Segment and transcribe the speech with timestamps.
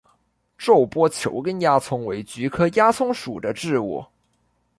[0.57, 4.03] 皱波球根鸦葱为菊科鸦葱属的植物。